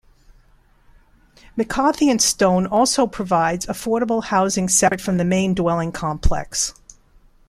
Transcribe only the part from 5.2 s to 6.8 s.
main dwelling complex.